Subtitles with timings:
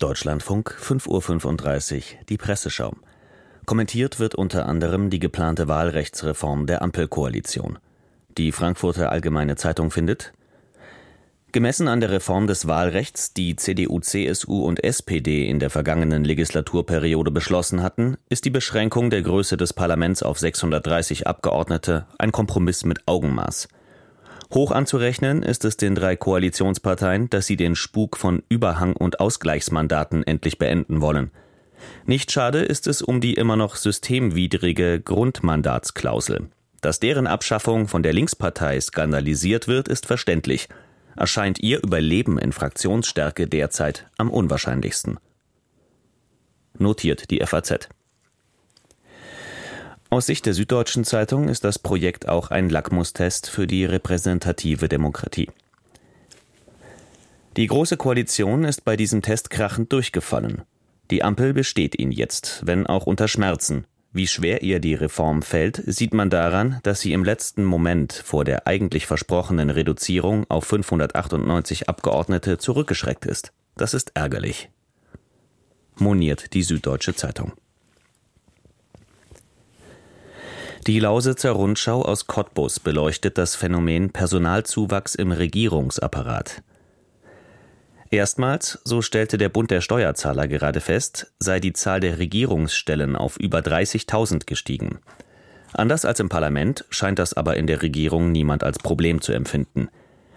[0.00, 2.96] Deutschlandfunk 5.35 Uhr die Presseschau.
[3.66, 7.78] Kommentiert wird unter anderem die geplante Wahlrechtsreform der Ampelkoalition.
[8.38, 10.32] Die Frankfurter Allgemeine Zeitung findet,
[11.52, 17.30] Gemessen an der Reform des Wahlrechts, die CDU, CSU und SPD in der vergangenen Legislaturperiode
[17.30, 23.06] beschlossen hatten, ist die Beschränkung der Größe des Parlaments auf 630 Abgeordnete ein Kompromiss mit
[23.06, 23.68] Augenmaß.
[24.52, 30.24] Hoch anzurechnen ist es den drei Koalitionsparteien, dass sie den Spuk von Überhang- und Ausgleichsmandaten
[30.26, 31.30] endlich beenden wollen.
[32.04, 36.48] Nicht schade ist es um die immer noch systemwidrige Grundmandatsklausel.
[36.80, 40.68] Dass deren Abschaffung von der Linkspartei skandalisiert wird, ist verständlich.
[41.16, 45.18] Erscheint ihr Überleben in Fraktionsstärke derzeit am unwahrscheinlichsten.
[46.78, 47.88] Notiert die FAZ.
[50.12, 55.48] Aus Sicht der Süddeutschen Zeitung ist das Projekt auch ein Lackmustest für die repräsentative Demokratie.
[57.56, 60.62] Die Große Koalition ist bei diesem Test krachend durchgefallen.
[61.12, 63.84] Die Ampel besteht ihn jetzt, wenn auch unter Schmerzen.
[64.12, 68.44] Wie schwer ihr die Reform fällt, sieht man daran, dass sie im letzten Moment vor
[68.44, 73.52] der eigentlich versprochenen Reduzierung auf 598 Abgeordnete zurückgeschreckt ist.
[73.76, 74.70] Das ist ärgerlich.
[75.94, 77.52] Moniert die Süddeutsche Zeitung.
[80.86, 86.62] Die Lausitzer Rundschau aus Cottbus beleuchtet das Phänomen Personalzuwachs im Regierungsapparat.
[88.10, 93.36] Erstmals, so stellte der Bund der Steuerzahler gerade fest, sei die Zahl der Regierungsstellen auf
[93.36, 95.00] über 30.000 gestiegen.
[95.74, 99.90] Anders als im Parlament scheint das aber in der Regierung niemand als Problem zu empfinden.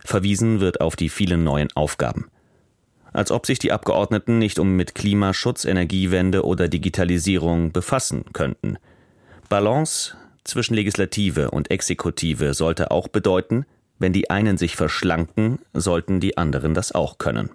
[0.00, 2.26] Verwiesen wird auf die vielen neuen Aufgaben.
[3.12, 8.78] Als ob sich die Abgeordneten nicht um mit Klimaschutz, Energiewende oder Digitalisierung befassen könnten.
[9.48, 13.66] Balance, zwischen Legislative und Exekutive sollte auch bedeuten,
[13.98, 17.50] wenn die einen sich verschlanken, sollten die anderen das auch können.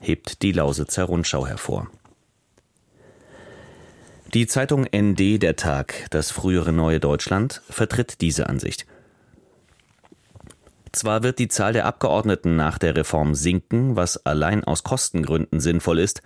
[0.00, 1.88] Hebt die Lausitzer Rundschau hervor.
[4.34, 8.84] Die Zeitung ND Der Tag, das frühere Neue Deutschland, vertritt diese Ansicht.
[10.90, 15.98] Zwar wird die Zahl der Abgeordneten nach der Reform sinken, was allein aus Kostengründen sinnvoll
[15.98, 16.22] ist,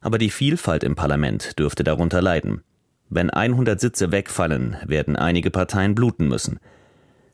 [0.00, 2.62] aber die Vielfalt im Parlament dürfte darunter leiden.
[3.10, 6.58] Wenn 100 Sitze wegfallen, werden einige Parteien bluten müssen.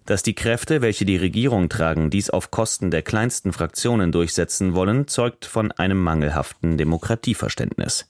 [0.07, 5.07] Dass die Kräfte, welche die Regierung tragen, dies auf Kosten der kleinsten Fraktionen durchsetzen wollen,
[5.07, 8.09] zeugt von einem mangelhaften Demokratieverständnis.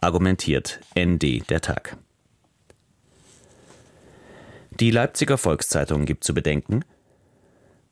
[0.00, 1.96] Argumentiert ND der Tag.
[4.80, 6.84] Die Leipziger Volkszeitung gibt zu bedenken,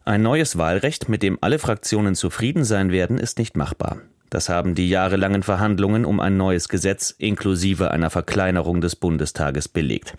[0.05, 3.99] ein neues Wahlrecht, mit dem alle Fraktionen zufrieden sein werden, ist nicht machbar.
[4.33, 10.17] Das haben die jahrelangen Verhandlungen um ein neues Gesetz inklusive einer Verkleinerung des Bundestages belegt.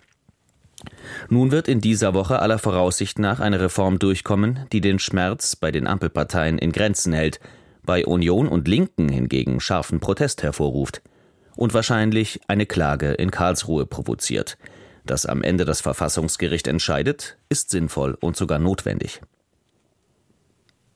[1.30, 5.72] Nun wird in dieser Woche aller Voraussicht nach eine Reform durchkommen, die den Schmerz bei
[5.72, 7.40] den Ampelparteien in Grenzen hält,
[7.82, 11.02] bei Union und Linken hingegen scharfen Protest hervorruft
[11.56, 14.58] und wahrscheinlich eine Klage in Karlsruhe provoziert.
[15.04, 19.22] Dass am Ende das Verfassungsgericht entscheidet, ist sinnvoll und sogar notwendig.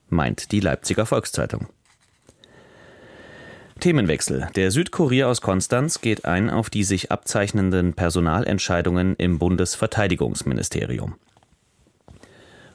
[0.09, 1.67] Meint die Leipziger Volkszeitung.
[3.78, 4.49] Themenwechsel.
[4.56, 11.16] Der Südkurier aus Konstanz geht ein auf die sich abzeichnenden Personalentscheidungen im Bundesverteidigungsministerium.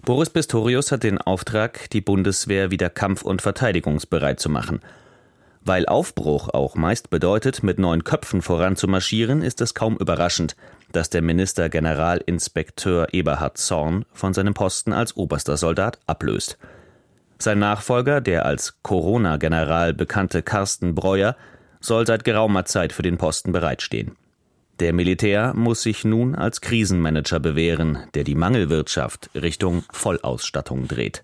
[0.06, 4.82] Boris Pistorius hat den Auftrag, die Bundeswehr wieder kampf- und verteidigungsbereit zu machen.
[5.66, 10.58] Weil Aufbruch auch meist bedeutet, mit neuen Köpfen voranzumarschieren, ist es kaum überraschend,
[10.92, 16.58] dass der Minister Generalinspekteur Eberhard Zorn von seinem Posten als oberster Soldat ablöst.
[17.38, 21.36] Sein Nachfolger, der als Corona-General bekannte Carsten Breuer,
[21.80, 24.16] soll seit geraumer Zeit für den Posten bereitstehen.
[24.80, 31.24] Der Militär muss sich nun als Krisenmanager bewähren, der die Mangelwirtschaft Richtung Vollausstattung dreht.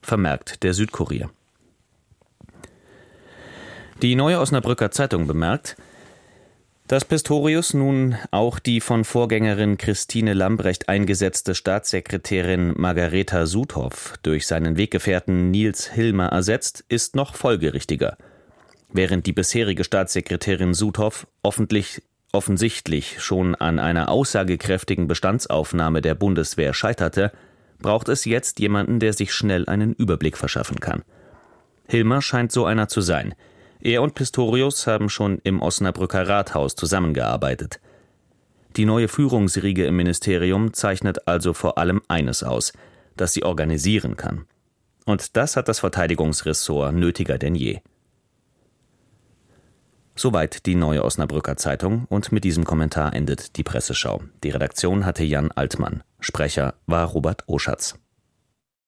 [0.00, 1.30] Vermerkt der Südkurier.
[4.00, 5.76] Die Neue Osnabrücker Zeitung bemerkt,
[6.90, 14.76] dass Pistorius nun auch die von Vorgängerin Christine Lambrecht eingesetzte Staatssekretärin Margareta Sudhoff durch seinen
[14.76, 18.16] Weggefährten Nils Hilmer ersetzt, ist noch folgerichtiger.
[18.92, 21.28] Während die bisherige Staatssekretärin Sudhoff
[22.32, 27.30] offensichtlich schon an einer aussagekräftigen Bestandsaufnahme der Bundeswehr scheiterte,
[27.78, 31.04] braucht es jetzt jemanden, der sich schnell einen Überblick verschaffen kann.
[31.86, 33.36] Hilmer scheint so einer zu sein–
[33.82, 37.80] er und Pistorius haben schon im Osnabrücker Rathaus zusammengearbeitet.
[38.76, 42.72] Die neue Führungsriege im Ministerium zeichnet also vor allem eines aus,
[43.16, 44.46] dass sie organisieren kann.
[45.06, 47.80] Und das hat das Verteidigungsressort nötiger denn je.
[50.14, 54.22] Soweit die neue Osnabrücker Zeitung und mit diesem Kommentar endet die Presseschau.
[54.44, 56.02] Die Redaktion hatte Jan Altmann.
[56.20, 57.98] Sprecher war Robert Oschatz.